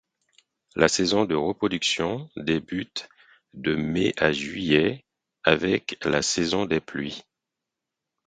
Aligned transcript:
La 0.75 0.87
saison 0.87 1.25
de 1.25 1.35
reproduction 1.35 2.27
débute 2.35 3.07
de 3.53 3.75
mai 3.75 4.15
à 4.17 4.31
juillet 4.31 5.05
avec 5.43 6.03
la 6.03 6.23
saison 6.23 6.65
des 6.65 6.79
pluies. 6.81 7.21